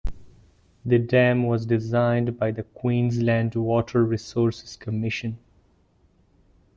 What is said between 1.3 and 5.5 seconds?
was designed by the Queensland Water Resources Commission.